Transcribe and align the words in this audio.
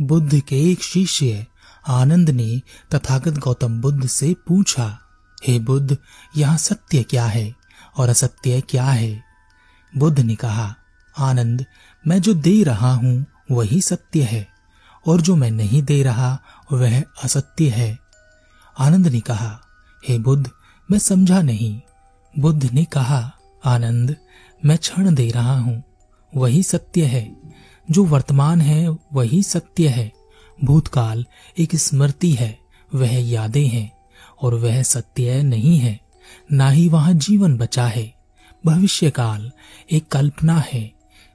बुद्ध 0.00 0.40
के 0.40 0.70
एक 0.70 0.82
शिष्य 0.82 1.46
आनंद 1.88 2.30
ने 2.30 2.62
तथागत 2.94 3.38
गौतम 3.38 3.80
बुद्ध 3.80 4.06
से 4.06 4.34
पूछा, 4.48 4.98
हे 5.46 5.58
बुद्ध, 5.58 5.96
यहाँ 6.36 6.58
सत्य 6.58 7.02
क्या 7.02 7.26
है 7.26 7.54
और 7.96 8.08
असत्य 8.08 8.60
क्या 8.60 8.84
है? 8.84 9.24
बुद्ध 9.96 10.20
ने 10.20 10.34
कहा, 10.34 10.74
आनंद, 11.18 11.66
मैं 12.06 12.22
जो 12.22 12.34
दे 12.34 12.62
रहा 12.62 12.94
हूँ, 12.94 13.26
वही 13.50 13.80
सत्य 13.80 14.22
है 14.22 14.48
और 15.06 15.20
जो 15.20 15.36
मैं 15.36 15.50
नहीं 15.50 15.82
दे 15.82 16.02
रहा, 16.02 16.38
वह 16.72 17.04
असत्य 17.24 17.68
है। 17.68 17.98
आनंद 18.78 19.06
ने 19.06 19.20
कहा, 19.20 19.60
हे 20.08 20.18
बुद्ध, 20.18 20.50
मैं 20.90 20.98
समझा 20.98 21.42
नहीं। 21.42 21.80
बुद्ध 22.38 22.70
ने 22.72 22.84
कहा, 22.84 23.32
आनंद, 23.64 24.16
मैं 24.64 24.78
क्षण 24.78 25.14
दे 25.14 25.30
रहा 25.30 25.58
हूँ, 25.58 25.84
वही 26.34 26.62
सत्य 26.62 27.04
है 27.04 27.46
जो 27.90 28.04
वर्तमान 28.04 28.60
है, 28.60 28.88
वही 29.12 29.42
सत्य 29.42 29.88
है। 29.88 30.12
भूतकाल 30.64 31.26
एक 31.58 31.76
स्मृति 31.76 32.30
है, 32.30 32.58
वह 32.94 33.30
यादें 33.30 33.66
हैं, 33.66 33.92
और 34.42 34.54
वह 34.54 34.82
सत्य 34.82 35.42
नहीं 35.42 35.78
है, 35.78 36.00
ना 36.52 36.70
ही 36.70 36.88
वहाँ 36.88 37.14
जीवन 37.14 37.56
बचा 37.56 37.86
है। 37.86 38.14
भविष्य 38.66 39.10
काल 39.10 39.52
एक 39.92 40.08
कल्पना 40.08 40.58
है, 40.58 40.92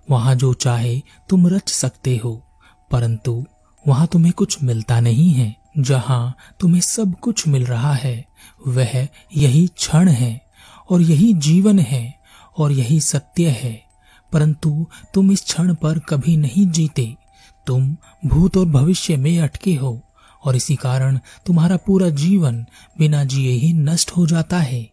वहाँ 0.09 0.35
जो 0.35 0.53
चाहे 0.53 1.01
तुम 1.29 1.47
रच 1.47 1.69
सकते 1.69 2.17
हो, 2.17 2.45
परंतु 2.91 3.45
वहाँ 3.87 4.07
तुम्हें 4.07 4.33
कुछ 4.33 4.63
मिलता 4.63 4.99
नहीं 4.99 5.31
है। 5.31 5.61
जहाँ 5.77 6.35
तुम्हें 6.59 6.81
सब 6.81 7.19
कुछ 7.19 7.47
मिल 7.47 7.65
रहा 7.65 7.93
है, 7.93 8.25
वह 8.67 9.07
यही 9.37 9.67
क्षण 9.67 10.09
है, 10.09 10.45
और 10.89 11.01
यही 11.01 11.33
जीवन 11.33 11.79
है, 11.79 12.19
और 12.57 12.71
यही 12.71 12.99
सत्य 12.99 13.49
है। 13.49 13.90
परंतु 14.33 14.87
तुम 15.13 15.31
इस 15.31 15.41
क्षण 15.41 15.73
पर 15.73 15.99
कभी 15.99 16.37
नहीं 16.37 16.67
जीते। 16.67 17.15
तुम 17.67 17.97
भूत 18.25 18.57
और 18.57 18.65
भविष्य 18.65 19.17
में 19.17 19.39
अटके 19.39 19.75
हो, 19.75 20.13
और 20.45 20.55
इसी 20.55 20.75
कारण 20.75 21.19
तुम्हारा 21.45 21.77
पूरा 21.77 22.09
जीवन 22.09 22.65
बिना 22.99 23.23
जिए 23.23 23.51
ही 23.51 23.73
नष्ट 23.73 24.11
हो 24.11 24.27
जाता 24.27 24.59
है। 24.59 24.91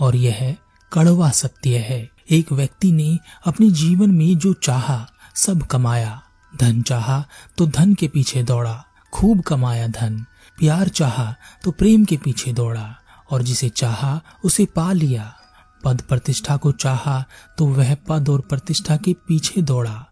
और 0.00 0.16
यह 0.16 0.56
कड़वा 0.92 1.30
सत्य 1.30 1.78
है। 1.78 2.08
एक 2.30 2.52
व्यक्ति 2.52 2.92
ने 2.92 3.18
अपने 3.46 3.70
जीवन 3.70 4.10
में 4.10 4.38
जो 4.38 4.52
चाहा, 4.52 5.08
सब 5.36 5.62
कमाया। 5.62 6.22
धन 6.60 6.82
चाहा 6.82 7.24
तो 7.58 7.66
धन 7.66 7.94
के 7.94 8.08
पीछे 8.08 8.42
दौड़ा। 8.42 8.84
खूब 9.12 9.40
कमाया 9.40 9.86
धन। 9.86 10.18
प्यार 10.58 10.88
चाहा 10.88 11.36
तो 11.62 11.70
प्रेम 11.70 12.04
के 12.04 12.16
पीछे 12.16 12.52
दौड़ा। 12.52 12.96
और 13.30 13.42
जिसे 13.42 13.68
चाहा, 13.68 14.20
उसे 14.44 14.64
पा 14.64 14.92
लिया। 14.92 15.36
पद 15.84 16.00
प्रतिष्ठा 16.00 16.56
को 16.56 16.72
चाहा 16.72 17.24
तो 17.58 17.66
वह 17.66 17.94
पद 17.94 18.28
और 18.28 18.40
प्रतिष्ठा 18.40 18.96
के 18.96 19.12
पीछे 19.12 19.62
दौड़ा 19.62 20.06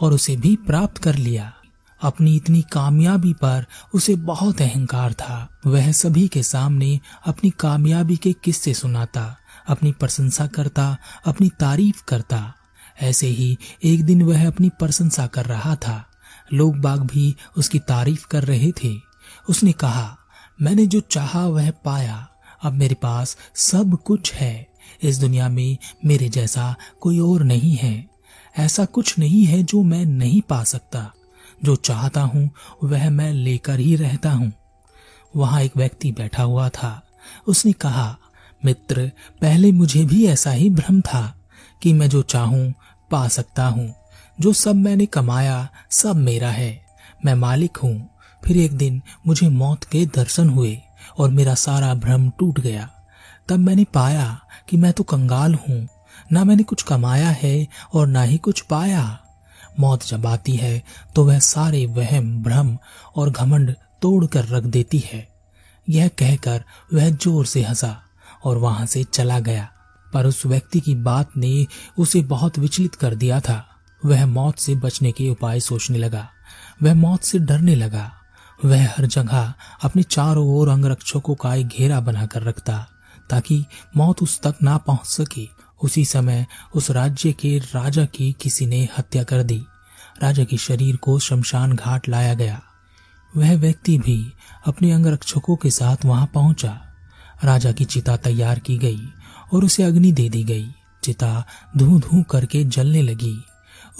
और 0.00 0.12
उसे 0.12 0.36
भी 0.36 0.56
प्राप्त 0.56 0.98
कर 0.98 1.14
लिया। 1.14 1.54
अपनी 2.02 2.36
इतनी 2.36 2.62
कामयाबी 2.62 3.32
पर 3.32 3.66
उसे 3.94 4.16
बहुत 4.16 4.60
अहंकार 4.60 5.12
था। 5.12 5.60
वह 5.66 5.92
सभी 5.92 6.28
के 6.28 6.42
सामने 6.42 7.00
अपनी 7.26 7.50
कामयाबी 7.50 8.16
के 8.16 8.32
किस्से 8.32 8.74
सुनाता, 8.74 9.36
अपनी 9.68 9.92
प्रशंसा 9.92 10.46
करता, 10.46 10.96
अपनी 11.26 11.48
तारीफ़ 11.48 12.04
करता। 12.08 12.54
ऐसे 13.02 13.26
ही 13.26 13.58
एक 13.84 14.04
दिन 14.04 14.22
वह 14.22 14.46
अपनी 14.46 14.68
प्रशंसा 14.68 15.26
कर 15.26 15.44
रहा 15.44 15.76
था। 15.76 16.06
लोग 16.52 16.76
बाग 16.76 17.00
भी 17.00 17.36
उसकी 17.56 17.78
तारीफ़ 17.78 18.26
कर 18.26 18.44
रहे 18.44 18.72
थे। 18.72 19.00
उसने 19.48 19.72
कहा, 19.72 20.18
मैंने 20.62 20.86
जो 20.86 21.00
चाहा 21.00 21.46
वह 21.46 21.70
पाया। 21.70 22.28
अब 22.62 22.72
मेरे 22.72 22.94
पास 22.94 23.36
सब 23.54 23.98
कुछ 24.04 24.34
है। 24.34 24.67
इस 25.02 25.18
दुनिया 25.18 25.48
में 25.48 25.78
मेरे 26.04 26.28
जैसा 26.28 26.76
कोई 27.00 27.18
और 27.18 27.44
नहीं 27.44 27.76
है। 27.76 28.06
ऐसा 28.58 28.84
कुछ 28.84 29.18
नहीं 29.18 29.44
है 29.44 29.62
जो 29.62 29.82
मैं 29.82 30.04
नहीं 30.06 30.42
पा 30.42 30.64
सकता। 30.64 31.12
जो 31.64 31.76
चाहता 31.76 32.20
हूँ, 32.20 32.50
वह 32.84 33.10
मैं 33.10 33.32
लेकर 33.32 33.78
ही 33.78 33.96
रहता 33.96 34.32
हूँ। 34.32 34.52
वहाँ 35.36 35.62
एक 35.62 35.76
व्यक्ति 35.76 36.12
बैठा 36.12 36.42
हुआ 36.42 36.68
था। 36.68 37.02
उसने 37.46 37.72
कहा, 37.72 38.18
मित्र, 38.64 39.12
पहले 39.40 39.72
मुझे 39.72 40.04
भी 40.04 40.26
ऐसा 40.26 40.50
ही 40.50 40.70
भ्रम 40.70 41.00
था 41.00 41.46
कि 41.82 41.92
मैं 41.92 42.08
जो 42.08 42.22
चाहूँ, 42.22 42.74
पा 43.10 43.28
सकता 43.28 43.66
हूँ। 43.66 43.94
जो 44.40 44.52
सब 44.52 44.74
मैंने 44.74 45.06
कमाया, 45.06 45.68
सब 45.90 46.16
मेरा 46.16 46.50
है। 46.50 46.86
मैं 47.24 47.34
मालिक 47.34 47.76
हूँ। 47.76 48.10
फिर 48.44 48.56
एक 48.56 48.72
दिन 48.72 49.02
मुझे 49.26 49.48
मौत 49.48 49.84
के 49.84 50.06
दर्शन 50.06 50.48
हुए 50.50 50.78
और 51.18 51.30
मेरा 51.30 51.54
सारा 51.54 51.94
भ्रम 51.94 52.30
टूट 52.30 52.60
गया। 52.60 52.90
तब 53.48 53.58
मैंने 53.58 53.84
पाया 53.84 54.40
कि 54.68 54.76
मैं 54.76 54.92
तो 54.92 55.04
कंगाल 55.04 55.54
हूँ। 55.54 55.86
ना 56.32 56.44
मैंने 56.44 56.62
कुछ 56.62 56.82
कमाया 56.82 57.28
है 57.28 57.66
और 57.94 58.06
ना 58.06 58.22
ही 58.22 58.38
कुछ 58.38 58.60
पाया। 58.60 59.18
मौत 59.80 60.06
जब 60.06 60.26
आती 60.26 60.56
है 60.56 60.82
तो 61.14 61.24
वह 61.24 61.38
सारे 61.38 61.84
वहम, 61.86 62.42
भ्रम 62.42 62.76
और 63.16 63.30
घमंड 63.30 63.74
तोड़ 64.02 64.26
कर 64.26 64.44
रख 64.44 64.64
देती 64.64 64.98
है। 65.12 65.26
यह 65.88 66.08
कहकर 66.08 66.64
वह 66.94 67.08
ज़ोर 67.10 67.46
से 67.46 67.62
हंसा 67.62 67.96
और 68.44 68.58
वहाँ 68.58 68.86
से 68.86 69.04
चला 69.04 69.38
गया। 69.40 69.68
पर 70.14 70.26
उस 70.26 70.44
व्यक्ति 70.46 70.80
की 70.80 70.94
बात 70.94 71.36
ने 71.36 71.66
उसे 71.98 72.20
बहुत 72.22 72.58
विचलित 72.58 72.94
कर 72.94 73.14
दिया 73.14 73.40
था। 73.40 73.64
वह 74.02 74.26
मौत 74.26 74.58
से 74.58 74.74
बचने 74.74 75.12
के 75.12 75.28
उपाय 75.30 75.60
सोचने 75.60 75.98
लगा। 75.98 76.28
वह 76.82 76.94
मौत 76.94 77.22
से 77.22 77.38
डरने 77.38 77.74
लगा। 77.74 78.10
वह 78.64 78.86
हर 78.88 79.06
जगह 79.06 79.52
अपने 79.84 80.02
चारों 80.02 80.46
ओर 80.48 80.68
अंगरक्षकों 80.68 81.34
का 81.34 81.54
एक 81.54 81.66
घेरा 81.66 82.00
बनाकर 82.00 82.42
रखता। 82.42 82.86
ताकि 83.30 83.64
मौत 83.96 84.22
उस 84.22 84.40
तक 84.40 84.54
ना 84.62 84.76
पहुँच 84.78 85.06
सके। 85.06 85.48
उसी 85.82 86.04
समय 86.04 86.46
उस 86.74 86.90
राज्य 86.90 87.32
के 87.32 87.58
राजा 87.58 88.04
की 88.04 88.32
किसी 88.40 88.66
ने 88.66 88.88
हत्या 88.98 89.22
कर 89.22 89.42
दी। 89.42 89.62
राजा 90.22 90.44
के 90.44 90.56
शरीर 90.56 90.96
को 90.96 91.18
शमशान 91.18 91.72
घाट 91.72 92.08
लाया 92.08 92.34
गया। 92.34 92.62
वह 93.36 93.56
व्यक्ति 93.56 93.98
भी 93.98 94.32
अपने 94.66 94.92
अंगरक्षकों 94.92 95.56
के 95.56 95.70
साथ 95.70 95.96
वहाँ 96.04 96.26
पहुँचा। 96.34 96.80
राजा 97.44 97.72
की 97.72 97.84
चिता 97.84 98.16
तैयार 98.16 98.58
की 98.58 98.78
गई 98.78 99.00
और 99.52 99.64
उसे 99.64 99.82
अग्नि 99.82 100.12
दे 100.12 100.28
दी 100.28 100.44
गई। 100.44 100.66
चिता 101.04 101.44
धू 101.76 101.98
धू 101.98 102.22
करके 102.22 102.64
जलने 102.64 103.02
लगी। 103.02 103.44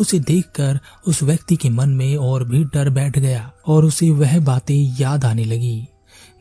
उसे 0.00 0.18
देखकर 0.18 0.80
उस 1.06 1.22
व्यक्ति 1.22 1.56
के 1.56 1.70
मन 1.70 1.88
में 1.88 2.16
और 2.16 2.44
भी 2.44 2.64
डर 2.64 2.90
बैठ 2.90 3.18
गया 3.18 3.52
और 3.66 3.84
उसे 3.84 4.10
वह 4.10 4.40
बातें 4.40 4.96
याद 5.00 5.24
आने 5.24 5.44
लगी। 5.44 5.88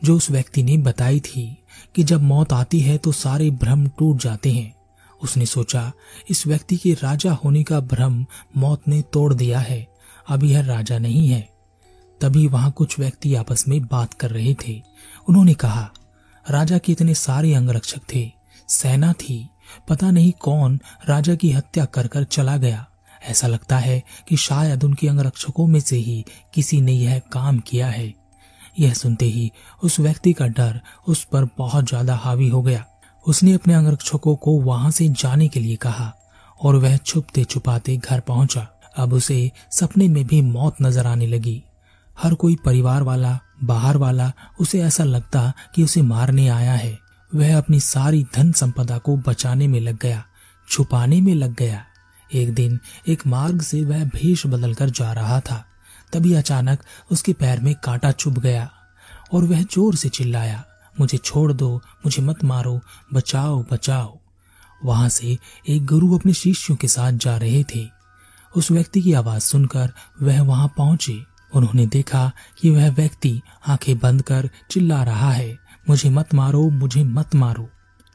जो 0.04 0.16
उस 0.16 0.30
व्यक्ति 0.30 0.62
ने 0.62 0.76
बताई 0.76 1.20
थी 1.20 1.64
कि 1.94 2.02
जब 2.02 2.22
मौत 2.22 2.52
आती 2.52 2.80
है 2.80 2.98
तो 2.98 3.12
सारे 3.12 3.50
भ्रम 3.50 3.86
टूट 3.86 4.16
जाते 4.16 4.52
हैं। 4.52 4.74
उसने 5.22 5.46
सोचा, 5.46 5.92
इस 6.30 6.46
व्यक्ति 6.46 6.76
के 6.76 6.92
राजा 6.92 7.32
होने 7.32 7.62
का 7.62 7.80
भ्रम 7.80 8.26
मौत 8.56 8.82
ने 8.88 9.02
तोड़ 9.02 9.34
दिया 9.34 9.58
है, 9.58 9.88
अब 10.28 10.44
यह 10.44 10.60
राजा 10.60 10.98
नहीं 10.98 11.28
है। 11.28 11.48
तभी 12.20 12.46
वहाँ 12.46 12.70
कुछ 12.70 12.98
व्यक्ति 12.98 13.34
आपस 13.34 13.68
में 13.68 13.86
बात 13.86 14.14
कर 14.14 14.30
रहे 14.30 14.54
थे। 14.54 14.82
उन्होंने 15.28 15.54
कहा, 15.54 15.90
राजा 16.50 16.78
के 16.78 16.92
इतने 16.92 17.14
सारे 17.14 17.54
अंगरक्षक 17.54 18.00
थे, 18.14 18.32
सेना 18.68 19.12
थी, 19.12 19.48
पता 19.88 20.10
नहीं 20.10 20.32
कौन 20.32 20.80
राजा 21.08 21.34
की 21.34 21.52
हत्या 21.52 21.84
कर 21.84 22.06
कर 22.06 22.24
चला 22.24 22.56
गया। 22.56 22.86
ऐसा 23.22 23.46
लगता 23.46 23.78
है 23.78 24.02
कि 24.28 24.36
शायद 24.36 24.84
उनके 24.84 25.08
अंगरक्षकों 25.08 25.66
में 25.66 25.80
से 25.80 25.96
ही 25.96 26.24
किसी 26.54 26.80
ने 26.80 26.92
यह 26.92 27.18
काम 27.18 27.58
किया 27.58 27.86
है। 27.86 28.27
यह 28.78 28.94
सुनते 28.94 29.26
ही 29.26 29.50
उस 29.82 30.00
व्यक्ति 30.00 30.32
का 30.32 30.46
डर 30.46 30.80
उस 31.08 31.24
पर 31.24 31.44
बहुत 31.58 31.88
ज़्यादा 31.88 32.14
हावी 32.14 32.48
हो 32.48 32.62
गया। 32.62 32.84
उसने 33.26 33.52
अपने 33.52 33.74
अंगरक्षकों 33.74 34.36
को 34.36 34.60
वहाँ 34.60 34.90
से 34.90 35.08
जाने 35.08 35.48
के 35.48 35.60
लिए 35.60 35.76
कहा 35.76 36.12
और 36.60 36.76
वह 36.76 36.96
छुपते 36.96 37.44
छुपाते 37.44 37.96
घर 37.96 38.20
पहुँचा। 38.20 38.66
अब 38.96 39.12
उसे 39.12 39.50
सपने 39.70 40.08
में 40.08 40.26
भी 40.26 40.40
मौत 40.42 40.76
नज़र 40.82 41.06
आने 41.06 41.26
लगी। 41.26 41.62
हर 42.16 42.34
कोई 42.34 42.56
परिवार 42.64 43.02
वाला, 43.02 43.38
बाहर 43.64 43.96
वाला, 43.96 44.32
उसे 44.60 44.80
ऐसा 44.82 45.04
लगता 45.04 45.52
कि 45.74 45.84
उसे 45.84 46.02
मारने 46.02 46.48
आया 46.48 46.72
है। 46.72 46.98
वह 47.34 47.56
अपनी 47.58 47.80
सारी 47.80 48.24
धन 48.34 48.52
संपदा 48.52 48.98
को 48.98 49.16
बचाने 49.16 49.68
में 49.68 49.80
लग 49.80 49.98
गया, 49.98 50.24
छुपाने 50.68 51.20
में 51.20 51.34
लग 51.34 51.54
गया। 51.54 51.84
एक 52.30 52.54
दिन 52.54 52.78
एक 53.08 53.26
मार्ग 53.26 53.60
से 53.62 53.84
वह 53.84 54.04
भेष 54.04 54.46
बदलकर 54.46 54.90
जा 54.90 55.12
रहा 55.12 55.40
था। 55.40 55.64
तभी 56.12 56.34
अचानक 56.34 56.82
उसके 57.10 57.32
पैर 57.32 57.60
में 57.60 57.74
कांटा 57.74 58.10
चुभ 58.12 58.38
गया 58.38 58.70
और 59.32 59.44
वह 59.44 59.62
ज़ोर 59.62 59.94
से 59.94 60.08
चिल्लाया, 60.08 60.64
मुझे 61.00 61.18
छोड़ 61.18 61.52
दो, 61.52 61.76
मुझे 62.04 62.22
मत 62.22 62.44
मारो, 62.44 62.80
बचाओ 63.14 63.62
बचाओ। 63.72 64.18
वहाँ 64.84 65.08
से 65.08 65.38
एक 65.68 65.86
गुरु 65.86 66.18
अपने 66.18 66.32
शिष्यों 66.32 66.76
के 66.76 66.88
साथ 66.88 67.12
जा 67.12 67.36
रहे 67.36 67.64
थे। 67.74 67.86
उस 68.54 68.70
व्यक्ति 68.70 69.02
की 69.02 69.12
आवाज़ 69.12 69.42
सुनकर 69.42 69.92
वह 70.22 70.42
वहाँ 70.42 70.68
पहुँचे। 70.76 71.22
उन्होंने 71.54 71.86
देखा 71.86 72.30
कि 72.58 72.70
वह 72.70 72.90
व्यक्ति 72.90 73.40
आँखें 73.66 73.98
बंद 73.98 74.22
कर 74.22 74.48
चिल्ला 74.70 75.02
रहा 75.02 75.30
है, 75.32 75.58
मुझे 75.88 76.10
मत 76.10 76.34
मारो, 76.34 76.68
मुझे 76.70 77.04
मत 77.04 77.34
मारो। 77.34 77.68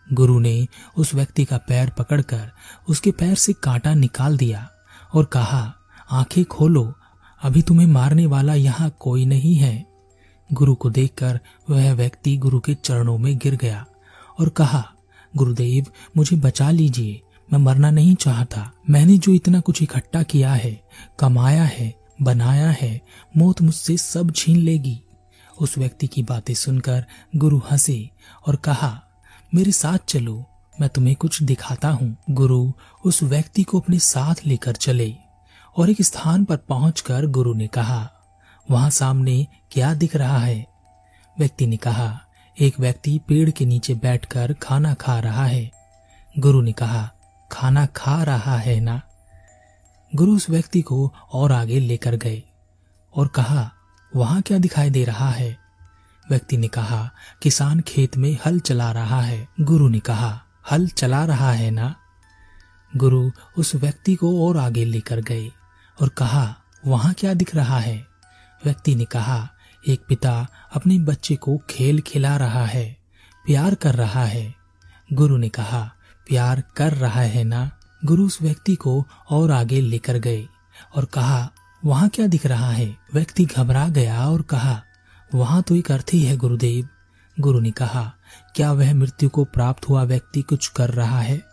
गुरु 0.07 0.39
ने 0.39 0.67
उस 0.97 1.13
व्यक्ति 1.13 1.45
का 1.45 1.57
पैर 1.57 1.89
पकड़कर 1.89 2.51
उसके 2.87 3.11
पैर 3.11 3.35
से 3.35 3.53
कांटा 3.53 3.93
निकाल 3.93 4.37
दिया 4.37 4.67
और 5.13 5.25
कहा, 5.25 5.73
आँखें 6.11 6.43
खोलो 6.45 6.93
अभी 7.43 7.61
तुम्हें 7.61 7.87
मारने 7.87 8.25
वाला 8.25 8.53
यहाँ 8.53 8.97
कोई 8.99 9.25
नहीं 9.25 9.55
है। 9.55 9.85
गुरु 10.53 10.75
को 10.75 10.89
देखकर 10.89 11.39
वह 11.69 11.93
व्यक्ति 11.93 12.37
गुरु 12.37 12.59
के 12.59 12.73
चरणों 12.73 13.17
में 13.17 13.37
गिर 13.37 13.55
गया 13.55 13.85
और 14.39 14.49
कहा, 14.49 14.93
गुरुदेव, 15.37 15.85
मुझे 16.17 16.35
बचा 16.35 16.71
लीजिए, 16.71 17.21
मैं 17.53 17.59
मरना 17.59 17.91
नहीं 17.91 18.15
चाहता। 18.15 18.71
मैंने 18.89 19.17
जो 19.17 19.33
इतना 19.33 19.59
कुछ 19.59 19.81
इकट्ठा 19.81 20.23
किया 20.23 20.53
है, 20.53 20.83
कमाया 21.19 21.63
है, 21.63 21.93
बनाया 22.21 22.69
है, 22.71 23.01
मौत 23.37 23.61
मुझसे 23.61 23.97
सब 23.97 24.31
छीन 24.31 24.57
लेगी। 24.57 25.01
उस 25.61 25.77
व्यक्ति 25.77 26.07
की 26.07 26.23
बातें 26.23 26.53
सुनकर 26.53 27.05
गुरु 27.35 27.61
हंसे 27.71 28.09
और 28.47 28.55
कहा, 28.55 29.03
मेरे 29.55 29.71
साथ 29.71 29.97
चलो, 30.07 30.45
मैं 30.81 30.89
तुम्हें 30.89 31.15
कुछ 31.15 31.43
दिखाता 31.43 31.89
हूँ। 31.89 32.17
गुरु 32.29 32.71
उस 33.05 33.23
व्यक्ति 33.23 33.63
को 33.63 33.79
अपने 33.79 33.99
साथ 33.99 34.35
लेकर 34.45 34.71
चले। 34.71 35.15
और 35.77 35.89
एक 35.89 36.01
स्थान 36.01 36.45
पर 36.45 36.57
पहुंचकर 36.57 37.25
गुरु 37.25 37.53
ने 37.53 37.67
कहा, 37.67 38.11
वहाँ 38.71 38.89
सामने 38.89 39.47
क्या 39.71 39.93
दिख 39.93 40.15
रहा 40.15 40.37
है? 40.37 40.67
व्यक्ति 41.39 41.67
ने 41.67 41.77
कहा, 41.77 42.21
एक 42.59 42.79
व्यक्ति 42.79 43.19
पेड़ 43.27 43.49
के 43.49 43.65
नीचे 43.65 43.95
बैठकर 43.95 44.53
खाना 44.53 44.93
खा 44.93 45.19
रहा 45.19 45.45
है। 45.45 45.71
गुरु 46.39 46.61
ने 46.61 46.71
कहा, 46.71 47.11
खाना 47.51 47.85
खा 47.85 48.23
रहा 48.23 48.57
है 48.57 48.79
ना? 48.79 49.01
गुरु 50.15 50.35
उस 50.35 50.49
व्यक्ति 50.49 50.81
को 50.81 51.13
और 51.33 51.51
आगे 51.51 51.79
लेकर 51.79 52.15
गए 52.15 52.43
और 53.15 53.27
कहा, 53.27 53.71
वहाँ 54.15 54.41
क्या 54.41 54.57
दिखाई 54.57 54.89
दे 54.89 55.03
रहा 55.03 55.29
है? 55.29 55.57
व्यक्ति 56.29 56.57
ने 56.57 56.67
कहा, 56.67 57.11
किसान 57.41 57.81
खेत 57.81 58.17
में 58.17 58.37
हल 58.45 58.59
चला 58.59 58.91
रहा 58.91 59.21
है। 59.21 59.47
गुरु 59.61 59.87
ने 59.87 59.99
कहा, 59.99 60.41
हल 60.71 60.87
चला 60.87 61.25
रहा 61.25 61.51
है 61.51 61.71
ना? 61.71 61.95
गुरु 62.97 63.31
उस 63.57 63.75
व्यक्ति 63.75 64.15
को 64.15 64.47
और 64.47 64.57
आगे 64.57 64.85
लेकर 64.85 65.21
गए। 65.21 65.51
और 66.01 66.09
कहा, 66.09 66.55
वहाँ 66.87 67.13
क्या 67.13 67.33
दिख 67.33 67.55
रहा 67.55 67.79
है? 67.79 68.07
व्यक्ति 68.65 68.95
ने 68.95 69.05
कहा, 69.05 69.49
एक 69.87 70.01
पिता 70.07 70.47
अपने 70.73 70.99
बच्चे 70.99 71.35
को 71.35 71.57
खेल 71.69 72.01
खिला 72.01 72.37
रहा 72.37 72.65
है, 72.65 72.97
प्यार 73.45 73.75
कर 73.75 73.95
रहा 73.95 74.25
है। 74.25 74.55
गुरु 75.13 75.37
ने 75.37 75.49
कहा, 75.49 75.91
प्यार 76.27 76.63
कर 76.75 76.93
रहा 76.93 77.21
है 77.21 77.43
ना? 77.43 77.71
गुरु 78.05 78.25
उस 78.25 78.41
व्यक्ति 78.41 78.75
को 78.75 79.07
और 79.29 79.51
आगे 79.51 79.81
लेकर 79.81 80.17
गए 80.17 80.47
और 80.95 81.05
कहा, 81.05 81.51
वहाँ 81.85 82.09
क्या 82.09 82.27
दिख 82.27 82.45
रहा 82.45 82.71
है? 82.71 82.97
व्यक्ति 83.13 83.45
घबरा 83.45 83.87
गया 83.87 84.29
और 84.29 84.41
कहा, 84.41 84.83
वहाँ 85.35 85.61
तो 85.61 85.75
एक 85.75 85.91
अर्थी 85.91 86.23
है 86.23 86.37
गुरुदेव। 86.37 86.87
गुरु 87.39 87.59
ने 87.59 87.71
कहा, 87.71 88.13
क्या 88.55 88.71
वह 88.71 88.93
मृत्यु 88.93 89.29
को 89.29 89.45
प्राप्त 89.45 89.89
हुआ 89.89 90.03
व्यक्ति 90.03 90.41
कुछ 90.41 90.67
कर 90.67 90.89
रहा 90.89 91.19
है? 91.19 91.43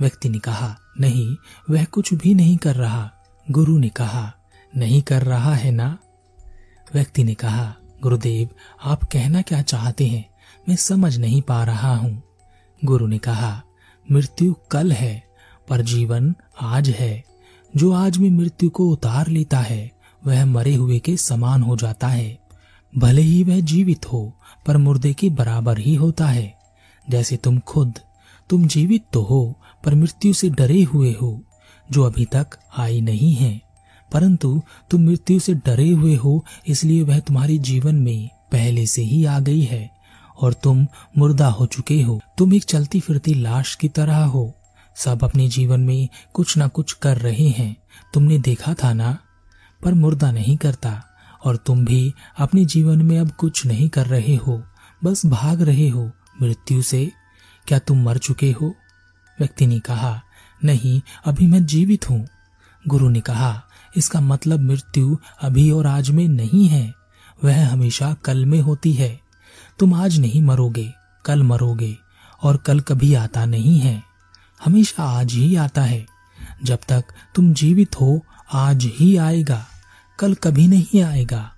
व्यक्ति 0.00 0.28
ने 0.28 0.38
कहा, 0.38 0.76
नहीं, 1.00 1.36
वह 1.70 1.84
कुछ 1.84 2.14
भी 2.14 2.34
नहीं 2.34 2.56
कर 2.56 2.76
रहा। 2.76 3.10
गुरु 3.50 3.78
ने 3.78 3.88
कहा, 3.88 4.34
नहीं 4.76 5.02
कर 5.02 5.22
रहा 5.22 5.54
है 5.54 5.70
ना? 5.70 5.98
व्यक्ति 6.94 7.24
ने 7.24 7.34
कहा, 7.34 7.74
गुरुदेव, 8.02 8.48
आप 8.84 9.04
कहना 9.04 9.42
क्या 9.42 9.62
चाहते 9.62 10.06
हैं? 10.06 10.30
मैं 10.68 10.76
समझ 10.76 11.18
नहीं 11.18 11.42
पा 11.42 11.64
रहा 11.64 11.96
हूँ। 11.96 12.22
गुरु 12.84 13.06
ने 13.06 13.18
कहा, 13.18 13.62
मृत्यु 14.12 14.54
कल 14.70 14.92
है, 14.92 15.24
पर 15.68 15.82
जीवन 15.82 16.34
आज 16.60 16.88
है। 16.88 17.24
जो 17.76 17.92
आज 17.92 18.18
में 18.18 18.30
मृत्यु 18.30 18.70
को 18.70 18.88
उतार 18.88 19.28
लेता 19.28 19.58
है, 19.58 19.92
वह 20.26 20.44
मरे 20.44 20.74
हुए 20.74 20.98
के 20.98 21.16
समान 21.16 21.62
हो 21.62 21.76
जाता 21.76 22.08
है। 22.08 22.38
भले 22.98 23.22
ही 23.22 23.44
वह 23.44 23.60
जीवित 23.60 24.12
हो, 24.12 24.36
पर 24.66 24.76
मुर्दे 24.76 25.14
के 25.14 25.30
बराबर 25.30 25.78
ही 25.78 25.94
होता 25.94 26.26
है। 26.26 26.58
जैसे 27.10 27.36
तुम 27.36 27.58
खुद, 27.58 27.98
तुम 28.50 28.66
जीवित 28.66 29.04
तो 29.12 29.22
हो, 29.22 29.60
पर 29.84 29.94
मृत्यु 29.94 30.32
से 30.32 30.50
डरे 30.50 30.82
हुए 30.82 31.12
हो। 31.12 31.44
जो 31.90 32.02
अभी 32.02 32.24
तक 32.24 32.46
आई 32.78 33.00
नहीं 33.00 33.34
है। 33.34 33.62
परंतु 34.12 34.62
तुम 34.90 35.02
मृत्यु 35.02 35.40
से 35.40 35.54
डरे 35.54 35.90
हुए 35.90 36.14
हो, 36.14 36.44
इसलिए 36.66 37.02
वह 37.02 37.18
तुम्हारे 37.18 37.58
जीवन 37.58 37.94
में 37.94 38.28
पहले 38.52 38.86
से 38.86 39.02
ही 39.02 39.24
आ 39.24 39.40
गई 39.40 39.60
है, 39.60 39.90
और 40.42 40.52
तुम 40.52 40.86
मुर्दा 41.18 41.48
हो 41.48 41.66
चुके 41.66 42.02
हो। 42.02 42.20
तुम 42.38 42.54
एक 42.54 42.64
चलती 42.64 43.00
फिरती 43.00 43.34
लाश 43.34 43.74
की 43.74 43.88
तरह 43.88 44.24
हो। 44.24 44.54
सब 44.96 45.24
अपने 45.24 45.48
जीवन 45.48 45.80
में 45.80 46.08
कुछ 46.32 46.56
ना 46.56 46.68
कुछ 46.68 46.92
कर 46.92 47.18
रहे 47.18 47.48
हैं। 47.48 47.76
तुमने 48.14 48.38
देखा 48.38 48.74
था 48.74 48.92
ना? 48.92 49.18
पर 49.84 49.94
मुर्दा 49.94 50.32
नहीं 50.32 50.56
करता, 50.56 51.04
और 51.44 51.56
तुम 51.56 51.84
भी 51.84 52.12
अपने 52.38 52.64
जीवन 52.64 53.02
में 53.02 53.18
अब 53.18 53.30
कुछ 53.30 53.66
नहीं 53.66 53.88
कर 53.88 54.06
रहे 54.06 54.34
हो। 54.34 54.62
बस 55.04 55.26
भाग 55.26 55.62
रहे 55.62 55.88
हो 55.88 56.10
मृत्यु 56.42 56.82
से। 56.82 57.12
क्या 57.66 57.78
तुम 57.78 58.02
मर 58.02 58.18
चुके 58.18 58.52
हो? 58.52 58.74
व्यक्ति 59.40 59.66
ने 59.66 59.78
कहा 59.78 60.22
नहीं, 60.64 61.00
अभी 61.26 61.46
मैं 61.46 61.66
जीवित 61.66 62.10
हूँ। 62.10 62.28
गुरु 62.88 63.08
ने 63.08 63.20
कहा, 63.20 63.62
इसका 63.96 64.20
मतलब 64.20 64.60
मृत्यु 64.60 65.16
अभी 65.42 65.70
और 65.70 65.86
आज 65.86 66.10
में 66.10 66.28
नहीं 66.28 66.68
है। 66.68 66.94
वह 67.44 67.72
हमेशा 67.72 68.14
कल 68.14 68.46
में 68.46 68.60
होती 68.60 68.92
है। 68.92 69.20
तुम 69.78 69.94
आज 69.94 70.18
नहीं 70.18 70.42
मरोगे, 70.42 70.92
कल 71.24 71.42
मरोगे, 71.42 71.96
और 72.42 72.56
कल 72.56 72.80
कभी 72.80 73.14
आता 73.14 73.44
नहीं 73.44 73.78
है। 73.78 74.02
हमेशा 74.64 75.04
आज 75.04 75.32
ही 75.32 75.56
आता 75.56 75.82
है। 75.82 76.06
जब 76.64 76.78
तक 76.88 77.04
तुम 77.34 77.52
जीवित 77.52 78.00
हो, 78.00 78.26
आज 78.52 78.84
ही 78.84 79.16
आएगा, 79.16 79.66
कल 80.18 80.34
कभी 80.34 80.68
नहीं 80.68 81.02
आएगा। 81.02 81.50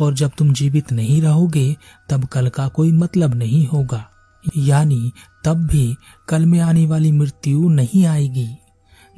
और 0.00 0.14
जब 0.14 0.30
तुम 0.38 0.52
जीवित 0.52 0.92
नहीं 0.92 1.22
रहोगे, 1.22 1.76
तब 2.08 2.24
कल 2.24 2.48
का 2.48 2.68
कोई 2.68 2.92
मतलब 2.92 3.34
नहीं 3.34 3.66
होगा। 3.66 4.10
यानी 4.56 5.12
तब 5.44 5.66
भी 5.66 5.94
कल 6.28 6.46
में 6.46 6.60
आने 6.60 6.86
वाली 6.86 7.12
मृत्यु 7.12 7.68
नहीं 7.68 8.06
आएगी। 8.06 8.48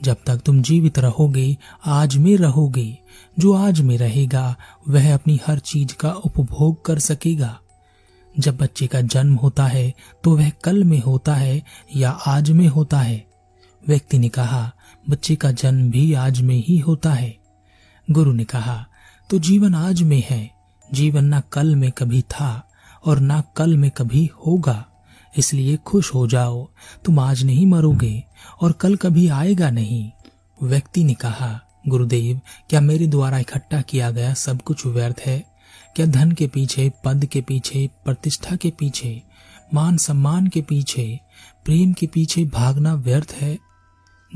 जब 0.03 0.17
तक 0.27 0.37
तुम 0.37 0.63
जीवित 0.63 0.99
रहोगे, 0.99 1.57
आज 1.87 2.17
में 2.17 2.37
रहोगे, 2.37 2.99
जो 3.39 3.53
आज 3.53 3.81
में 3.81 3.99
रहेगा, 3.99 4.57
वह 4.89 5.15
अपनी 5.15 5.41
हर 5.47 5.59
चीज़ 5.59 5.95
का 5.95 6.11
उपभोग 6.11 6.85
कर 6.85 6.99
सकेगा। 6.99 7.59
जब 8.39 8.57
बच्चे 8.57 8.87
का 8.87 9.01
जन्म 9.01 9.35
होता 9.35 9.67
है 9.67 9.95
तो 10.25 10.37
वह 10.37 10.51
कल 10.51 10.85
में 10.85 11.01
होता 11.03 11.35
है 11.35 11.63
या 11.97 12.11
आज 12.11 12.51
में 12.51 12.67
होता 12.67 13.01
है। 13.01 13.27
व्यक्ति 13.89 14.19
ने 14.19 14.29
कहा, 14.29 14.73
बच्चे 15.11 15.37
का 15.37 15.51
जन्म 15.53 15.91
भी 15.91 16.13
आज 16.15 16.41
में 16.41 16.63
ही 16.69 16.79
होता 16.79 17.13
है। 17.13 17.37
गुरु 18.11 18.33
ने 18.33 18.45
कहा 18.45 18.87
तो 19.31 19.39
जीवन 19.39 19.75
आज 19.75 20.03
में 20.03 20.23
है। 20.31 20.51
जीवन 20.93 21.25
ना 21.25 21.41
कल 21.41 21.75
में 21.77 21.91
कभी 21.93 22.23
था 22.23 22.69
और 23.07 23.21
ना 23.21 23.41
कल 23.57 23.77
में 23.77 23.91
कभी 23.91 24.31
होगा। 24.47 24.87
इसलिए 25.39 25.77
खुश 25.77 26.15
हो 26.15 26.27
जाओ। 26.27 26.69
तुम 27.05 27.19
आज 27.19 27.43
नहीं 27.45 27.67
मरोगे 27.67 28.25
और 28.61 28.73
कल 28.73 28.97
कभी 28.97 29.29
आएगा 29.29 29.71
नहीं। 29.71 30.11
व्यक्ति 30.63 31.05
ने 31.05 31.15
कहा, 31.15 31.61
गुरुदेव, 31.89 32.41
क्या 32.71 32.81
मेरे 32.81 33.07
द्वारा 33.07 33.39
इकट्ठा 33.39 33.81
किया 33.81 34.11
गया 34.11 34.35
सब 34.35 34.63
कुछ 34.63 34.87
व्यर्थ 34.87 35.21
है? 35.27 35.45
क्या 35.97 36.07
धन 36.07 36.33
के 36.33 36.47
पीछे, 36.47 36.93
पद 37.05 37.25
के 37.25 37.41
पीछे, 37.41 37.89
प्रतिष्ठा 38.05 38.57
के 38.57 38.71
पीछे, 38.71 39.23
मान 39.75 39.97
सम्मान 39.97 40.47
के 40.47 40.63
पीछे, 40.63 41.19
प्रेम 41.65 41.93
के 41.93 42.07
पीछे 42.07 42.45
भागना 42.45 42.95
व्यर्थ 42.95 43.33
है? 43.41 43.59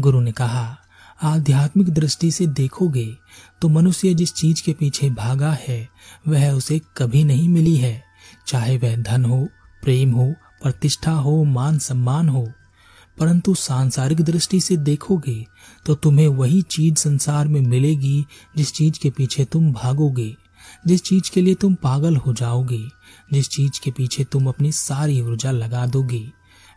गुरु 0.01 0.21
ने 0.21 0.33
कहा, 0.33 0.77
आध्यात्मिक 1.23 1.89
दृष्टि 1.89 2.31
से 2.31 2.47
देखोगे 2.47 3.09
तो 3.63 3.69
मनुष्य 3.69 4.15
जिस 4.15 4.35
चीज़ 4.35 4.63
के 4.63 4.73
पीछे 4.73 5.11
भागा 5.11 5.53
है, 5.61 5.89
वह 6.29 6.51
उसे 6.51 6.81
कभी 6.97 7.25
नहीं 7.25 7.49
मिली 7.49 7.77
है। 7.77 8.03
चाहे 8.47 8.77
वह 8.77 8.97
धन 8.97 9.25
हो, 9.25 9.49
प्रेम 9.83 10.13
हो 10.13 10.35
प्रतिष्ठा 10.67 11.13
हो, 11.13 11.43
मान 11.45 11.79
सम्मान 11.79 12.29
हो, 12.29 12.49
परंतु 13.19 13.55
सांसारिक 13.55 14.21
दृष्टि 14.21 14.61
से 14.61 14.77
देखोगे 14.77 15.45
तो 15.87 15.95
तुम्हें 15.95 16.27
वही 16.29 16.61
चीज़ 16.63 16.95
संसार 16.95 17.49
में 17.49 17.61
मिलेगी, 17.61 18.25
जिस 18.57 18.73
चीज़ 18.73 18.99
के 18.99 19.11
पीछे 19.11 19.45
तुम 19.45 19.73
भागोगे, 19.73 20.35
जिस 20.87 21.03
चीज़ 21.03 21.31
के 21.35 21.41
लिए 21.41 21.55
तुम 21.55 21.75
पागल 21.75 22.17
हो 22.17 22.33
जाओगे, 22.33 22.81
जिस 23.33 23.49
चीज़ 23.49 23.81
के 23.85 23.91
पीछे 23.91 24.25
तुम 24.25 24.49
अपनी 24.49 24.73
सारी 24.73 25.21
ऊर्जा 25.21 25.51
लगा 25.51 25.85
दोगे, 25.87 26.25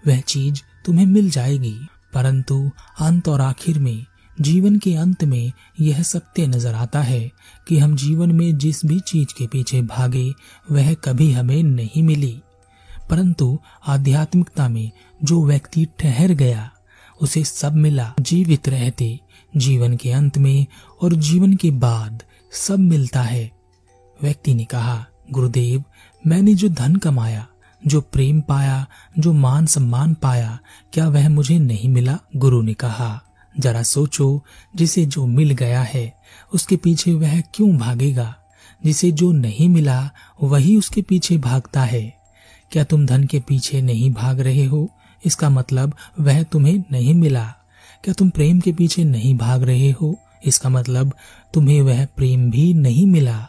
वह 0.04 0.20
चीज़ 0.20 0.62
तुम्हें 0.86 1.06
मिल 1.06 1.30
जाएगी। 1.30 1.78
परंतु 2.14 2.70
अंत 3.00 3.28
और 3.28 3.42
आखिर 3.42 3.80
में, 3.80 4.06
जीवन 4.42 4.78
के 4.80 4.94
अंत 4.96 5.24
में 5.24 5.52
यह 5.80 6.02
सत्य 6.04 6.46
नज़र 6.48 6.74
आता 6.74 7.02
है 7.02 7.32
कि 7.68 7.78
हम 7.78 7.96
जीवन 7.96 8.32
में 8.32 8.58
जिस 8.58 8.86
भी 8.86 9.00
चीज़ 9.00 9.34
के 9.38 9.48
पीछे 9.48 9.82
भागे, 9.82 10.30
वह 10.72 10.94
कभी 10.94 11.32
हमें 11.32 11.64
नहीं 11.64 12.04
मिली। 12.04 12.40
परंतु 13.10 13.60
आध्यात्मिकता 13.88 14.70
में 14.70 14.92
जो 15.24 15.46
व्यक्ति 15.46 15.88
ठहर 16.00 16.32
गया, 16.32 16.72
उसे 17.22 17.44
सब 17.44 17.74
मिला। 17.74 18.14
जीवित 18.22 18.70
रहते, 18.70 19.20
जीवन 19.58 19.98
के 19.98 20.12
अंत 20.12 20.38
में 20.38 20.66
और 21.02 21.14
जीवन 21.14 21.54
के 21.54 21.72
बाद 21.72 22.24
सब 22.52 22.80
मिलता 22.80 23.22
है। 23.22 23.52
व्यक्ति 24.22 24.54
ने 24.54 24.66
कहा, 24.66 25.06
गुरुदेव, 25.32 25.84
मैंने 26.28 26.54
जो 26.54 26.70
धन 26.70 26.96
कमाया, 26.96 27.48
जो 27.88 28.02
प्रेम 28.02 28.42
पाया, 28.42 28.88
जो 29.20 29.34
मान 29.34 29.66
सम्मान 29.66 30.14
पाया, 30.14 30.60
क्या 30.94 31.10
वह 31.10 31.30
मुझे 31.30 31.60
नहीं 31.60 31.90
मिला? 31.90 32.20
गुरु 32.36 32.62
ने 32.62 32.74
कहा, 32.74 33.24
जरा 33.60 33.84
सोचो, 33.84 34.44
जिसे 34.76 35.06
जो 35.06 35.26
मिल 35.26 35.52
गया 35.52 35.82
है, 35.82 36.22
उसके 36.54 36.78
पीछे 36.78 37.14
वह 37.14 37.42
क्यों 37.42 37.78
भागेगा? 37.78 38.36
जिसे 38.86 39.12
जो 39.12 39.32
नहीं 39.32 39.70
मिला, 39.70 40.10
वही 40.44 40.78
उसके 40.78 41.02
पीछे 41.02 41.38
भागता 41.38 41.82
है। 41.82 42.19
क्या 42.72 42.84
तुम 42.84 43.06
धन 43.06 43.24
के 43.24 43.40
पीछे 43.40 43.82
नहीं 43.82 44.14
भाग 44.14 44.40
रहे 44.40 44.66
हो? 44.66 44.90
इसका 45.26 45.50
मतलब 45.50 45.94
वह 46.20 46.44
तुम्हें 46.44 46.84
नहीं 46.92 47.16
मिला। 47.16 47.54
क्या 48.04 48.14
तुम 48.14 48.30
प्रेम 48.30 48.60
के 48.60 48.74
पीछे 48.74 49.04
नहीं 49.04 49.38
भाग 49.38 49.64
रहे 49.64 49.92
हो? 49.92 50.20
इसका 50.46 50.70
मतलब 50.70 51.14
तुम्हें 51.54 51.82
वह 51.82 52.06
प्रेम 52.06 52.52
भी 52.52 52.74
नहीं 52.74 53.08
मिला। 53.08 53.48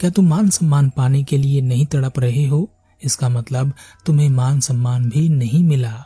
क्या 0.00 0.10
तुम 0.10 0.28
मान 0.28 0.50
सम्मान 0.50 0.90
पाने 0.90 1.22
के 1.22 1.38
लिए 1.38 1.60
नहीं 1.60 1.86
तड़प 1.86 2.18
रहे 2.18 2.46
हो? 2.46 2.70
इसका 3.04 3.28
मतलब 3.28 3.72
तुम्हें 4.06 4.28
मान 4.28 4.60
सम्मान 4.60 5.08
भी 5.08 5.28
नहीं 5.28 5.64
मिला। 5.64 6.04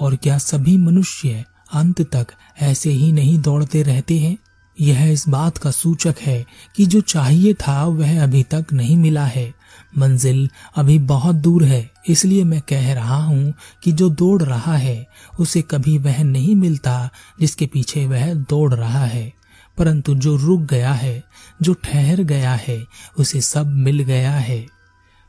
और 0.00 0.16
क्या 0.16 0.38
सभी 0.38 0.76
मनुष्य 0.76 1.44
अंत 1.74 2.02
तक 2.02 2.26
ऐसे 2.62 2.90
ही 2.90 3.12
नहीं 3.12 3.38
दौड़ते 3.38 3.82
रहते 3.82 4.18
हैं? 4.18 4.38
यह 4.80 5.04
इस 5.04 5.28
बात 5.28 5.58
का 5.58 5.70
सूचक 5.70 6.14
है 6.20 6.46
कि 6.76 6.86
जो 6.86 7.00
चाहिए 7.00 7.54
था 7.54 7.84
वह 7.84 8.22
अभी 8.22 8.42
तक 8.42 8.66
नहीं 8.72 8.96
मिला 8.96 9.24
है। 9.24 9.54
मंजिल 9.98 10.50
अभी 10.76 10.98
बहुत 10.98 11.34
दूर 11.34 11.64
है, 11.64 11.90
इसलिए 12.08 12.44
मैं 12.44 12.60
कह 12.60 12.94
रहा 12.94 13.16
हूँ 13.16 13.54
कि 13.82 13.92
जो 13.92 14.10
दौड़ 14.10 14.42
रहा 14.42 14.76
है, 14.76 15.06
उसे 15.40 15.62
कभी 15.62 15.98
वह 15.98 16.24
नहीं 16.24 16.56
मिलता 16.56 17.10
जिसके 17.40 17.66
पीछे 17.66 18.06
वह 18.06 18.34
दौड़ 18.34 18.74
रहा 18.74 19.04
है। 19.04 19.32
परंतु 19.78 20.14
जो 20.14 20.36
रुक 20.36 20.60
गया 20.60 20.92
है, 20.92 21.24
जो 21.62 21.74
ठहर 21.74 22.22
गया 22.22 22.54
है, 22.54 22.84
उसे 23.18 23.40
सब 23.40 23.66
मिल 23.66 24.00
गया 24.00 24.32
है। 24.32 24.66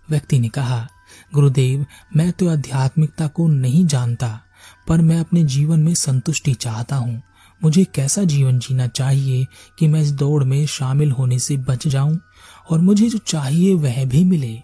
व्यक्ति 0.09 0.39
ने 0.39 0.50
कहा, 0.50 0.88
गुरुदेव, 1.33 1.85
मैं 2.15 2.31
तो 2.31 2.50
आध्यात्मिकता 2.50 3.27
को 3.27 3.47
नहीं 3.47 3.85
जानता, 3.85 4.39
पर 4.88 5.01
मैं 5.01 5.19
अपने 5.19 5.43
जीवन 5.43 5.79
में 5.79 5.93
संतुष्टि 5.93 6.53
चाहता 6.53 6.95
हूँ। 6.95 7.21
मुझे 7.63 7.83
कैसा 7.83 8.23
जीवन 8.23 8.59
जीना 8.59 8.88
चाहिए 8.88 9.47
कि 9.79 9.88
मैं 9.88 10.01
इस 10.01 10.12
दौड़ 10.12 10.43
में 10.43 10.65
शामिल 10.65 11.12
होने 11.12 11.39
से 11.39 11.57
बच 11.57 11.88
जाऊँ? 11.88 12.19
और 12.70 12.82
मुझे 12.82 13.10
जो 13.10 13.17
चाहिए 13.17 13.74
वह 13.74 14.05
भी 14.05 14.24
मिले। 14.24 14.62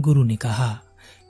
गुरु 0.00 0.24
ने 0.24 0.36
कहा, 0.36 0.78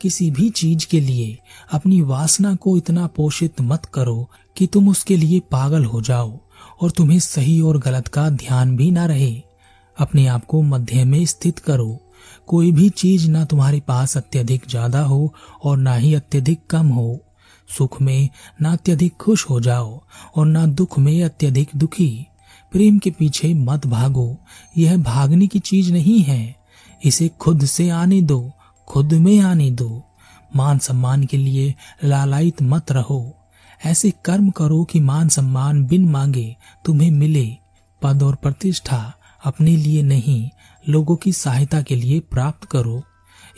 किसी 0.00 0.30
भी 0.30 0.50
चीज़ 0.50 0.86
के 0.86 1.00
लिए 1.00 1.38
अपनी 1.72 2.00
वासना 2.02 2.54
को 2.54 2.76
इतना 2.76 3.06
पोषित 3.06 3.60
मत 3.60 3.84
करो 3.84 4.30
कि 4.56 4.66
तुम 4.66 4.88
उसके 4.88 5.16
लिए 5.16 5.40
पागल 5.40 5.84
हो 5.84 6.00
जाओ 6.00 6.38
और 6.80 6.90
तुम्हें 6.90 7.18
सही 7.18 7.60
और 7.60 7.78
गलत 7.78 8.08
का 8.08 8.28
ध्यान 8.30 8.76
भी 8.76 8.90
ना 8.90 9.06
रहे। 9.06 9.42
अपने 9.98 10.26
आप 10.26 10.44
को 10.44 10.62
मध्य 10.62 11.04
में 11.04 11.24
स्थित 11.26 11.58
करो। 11.58 11.98
कोई 12.46 12.72
भी 12.72 12.88
चीज़ 12.88 13.30
ना 13.30 13.44
तुम्हारे 13.44 13.80
पास 13.80 14.16
अत्यधिक 14.16 14.68
ज़्यादा 14.68 15.00
हो 15.00 15.34
और 15.64 15.76
ना 15.76 15.94
ही 15.94 16.14
अत्यधिक 16.14 16.60
कम 16.70 16.86
हो। 16.86 17.18
सुख 17.78 18.00
में 18.02 18.28
ना 18.62 18.72
अत्यधिक 18.72 19.16
खुश 19.16 19.50
हो 19.50 19.60
जाओ 19.60 20.00
और 20.36 20.46
ना 20.46 20.66
दुख 20.66 20.98
में 20.98 21.22
अत्यधिक 21.22 21.70
दुखी। 21.76 22.27
प्रेम 22.72 22.98
के 22.98 23.10
पीछे 23.10 23.54
मत 23.54 23.86
भागो, 23.86 24.38
यह 24.78 24.96
भागने 24.96 25.46
की 25.46 25.58
चीज़ 25.58 25.92
नहीं 25.92 26.22
है। 26.22 26.56
इसे 27.04 27.28
खुद 27.28 27.64
से 27.64 27.88
आने 27.90 28.22
दो, 28.22 28.52
खुद 28.86 29.12
में 29.12 29.40
आने 29.40 29.70
दो। 29.70 30.04
मान 30.56 30.78
सम्मान 30.78 31.24
के 31.24 31.36
लिए 31.36 31.74
लालायित 32.04 32.62
मत 32.62 32.92
रहो। 32.92 33.34
ऐसे 33.84 34.12
कर्म 34.24 34.50
करो 34.50 34.84
कि 34.84 35.00
मान 35.00 35.28
सम्मान 35.28 35.84
बिन 35.84 36.08
मांगे, 36.08 36.56
तुम्हें 36.84 37.10
मिले। 37.10 37.56
पद 38.02 38.22
और 38.22 38.34
प्रतिष्ठा 38.34 39.14
अपने 39.44 39.76
लिए 39.76 40.02
नहीं, 40.02 40.50
लोगों 40.88 41.16
की 41.16 41.32
सहायता 41.32 41.82
के 41.82 41.96
लिए 41.96 42.20
प्राप्त 42.20 42.64
करो। 42.64 43.02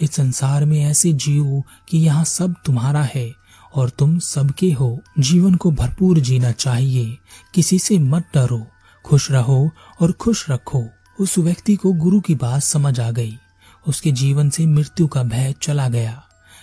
इस 0.01 0.13
संसार 0.13 0.65
में 0.65 0.85
ऐसे 0.85 1.13
जियो 1.13 1.63
कि 1.89 1.99
यहाँ 1.99 2.25
सब 2.25 2.55
तुम्हारा 2.67 3.03
है 3.03 3.33
और 3.75 3.91
तुम 3.91 4.19
सबके 4.19 4.73
हो। 4.73 4.99
जीवन 5.19 5.55
को 5.55 5.71
भरपूर 5.71 6.21
जीना 6.21 6.53
चाहिए, 6.53 7.17
किसी 7.55 7.79
से 7.79 7.99
मत 7.99 8.25
डरो। 8.35 8.67
खुश 9.05 9.31
रहो 9.31 9.71
और 10.01 10.13
खुश 10.13 10.49
रखो। 10.51 10.85
उस 11.19 11.39
व्यक्ति 11.39 11.77
को 11.77 11.93
गुरु 11.93 12.21
की 12.21 12.35
बात 12.35 12.63
समझ 12.63 12.99
आ 13.01 13.11
गई। 13.11 13.39
उसके 13.87 14.13
जीवन 14.13 14.51
से 14.51 14.67
मृत्यु 14.67 15.07
का 15.07 15.23
भय 15.23 15.55
चला 15.63 15.89
गया, 15.89 16.23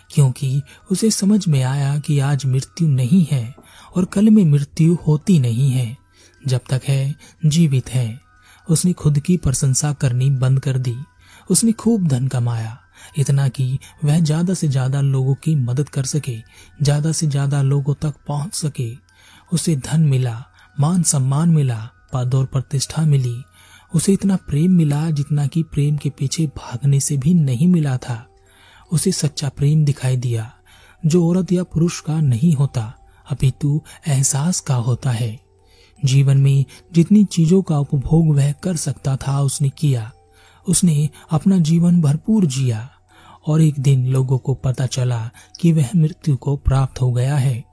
क्योंकि 0.09 0.61
उसे 0.91 1.09
समझ 1.11 1.47
में 1.47 1.61
आया 1.63 1.97
कि 1.99 2.19
आज 2.19 2.45
मृत्यु 2.45 2.87
नहीं 2.87 3.25
है 3.25 3.55
और 3.95 4.05
कल 4.05 4.29
में 4.29 4.43
मृत्यु 4.45 4.97
होती 5.07 5.39
नहीं 5.39 5.71
है। 5.71 5.95
जब 6.41 6.61
तक 6.69 6.81
है, 6.87 7.15
जीवित 7.45 7.89
है। 7.89 8.19
उसने 8.67 8.93
खुद 8.93 9.19
की 9.19 9.37
प्रशंसा 9.37 9.91
करनी 9.93 10.29
बंद 10.29 10.59
कर 10.59 10.77
दी। 10.77 10.95
उसने 11.49 11.71
खूब 11.71 12.07
धन 12.07 12.27
कमाया, 12.27 12.77
इतना 13.17 13.47
कि 13.49 13.77
वह 14.03 14.19
ज़्यादा 14.19 14.53
से 14.53 14.67
ज़्यादा 14.67 15.01
लोगों 15.01 15.35
की 15.35 15.55
मदद 15.55 15.89
कर 15.89 16.05
सके, 16.05 16.37
ज़्यादा 16.81 17.11
से 17.11 17.27
ज़्यादा 17.27 17.61
लोगों 17.61 17.93
तक 17.93 18.13
पहुँच 18.27 18.53
सके। 18.53 18.91
उसे 19.53 19.75
धन 19.75 20.01
मिला, 20.01 20.43
मान 20.79 21.03
सम्मान 21.03 21.49
मिला 21.49 21.89
पद 22.13 22.35
और 22.35 22.45
प्रतिष्ठा 22.45 23.05
मिली। 23.05 23.43
उसे 23.95 24.13
इतना 24.13 24.35
प्रेम 24.35 24.71
मिला 24.71 25.09
जितना 25.09 25.47
कि 25.47 25.63
प्रेम 25.63 25.97
के 25.97 26.09
पीछे 26.09 26.47
भागने 26.47 26.99
से 26.99 27.17
भी 27.17 27.33
नहीं 27.33 27.67
मिला 27.67 27.97
था। 27.97 28.27
उसे 28.91 29.11
सच्चा 29.11 29.49
प्रेम 29.49 29.85
दिखाई 29.85 30.17
दिया, 30.17 30.53
जो 31.05 31.27
औरत 31.27 31.51
या 31.51 31.63
पुरुष 31.63 31.99
का 31.99 32.21
नहीं 32.21 32.53
होता, 32.53 32.93
अपितु 33.31 33.81
एहसास 34.07 34.59
का 34.59 34.75
होता 34.75 35.11
है। 35.11 35.39
जीवन 36.05 36.37
में 36.37 36.65
जितनी 36.93 37.25
चीज़ों 37.25 37.61
का 37.61 37.79
उपभोग 37.79 38.35
वह 38.35 38.51
कर 38.51 38.75
सकता 38.75 39.15
था, 39.15 39.41
उसने 39.41 39.69
किया। 39.69 40.11
उसने 40.67 41.09
अपना 41.31 41.59
जीवन 41.59 42.01
भरपूर 42.01 42.45
जिया, 42.45 42.89
और 43.47 43.61
एक 43.61 43.79
दिन 43.79 44.07
लोगों 44.07 44.37
को 44.37 44.53
पता 44.53 44.85
चला 44.85 45.29
कि 45.59 45.71
वह 45.71 45.89
मृत्यु 45.95 46.37
को 46.37 46.55
प्राप्त 46.55 47.01
हो 47.01 47.11
गया 47.11 47.37
है। 47.37 47.63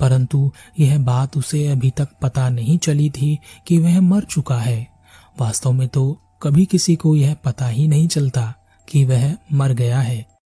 परंतु 0.00 0.52
यह 0.78 0.98
बात 0.98 1.36
उसे 1.36 1.66
अभी 1.66 1.90
तक 1.90 2.08
पता 2.22 2.48
नहीं 2.48 2.78
चली 2.78 3.10
थी 3.10 3.38
कि 3.66 3.78
वह 3.78 4.00
मर 4.00 4.20
चुका 4.20 4.58
है। 4.58 4.88
वास्तव 5.40 5.72
में 5.72 5.88
तो 5.88 6.18
कभी 6.42 6.64
किसी 6.66 6.96
को 6.96 7.16
यह 7.16 7.34
पता 7.34 7.66
ही 7.66 7.88
नहीं 7.88 8.08
चलता 8.08 8.54
कि 8.88 9.04
वह 9.04 9.36
मर 9.52 9.72
गया 9.72 10.00
है। 10.00 10.30